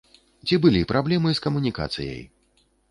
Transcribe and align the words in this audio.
Ці 0.47 0.59
былі 0.63 0.81
праблемы 0.93 1.29
з 1.37 1.43
камунікацыяй? 1.47 2.21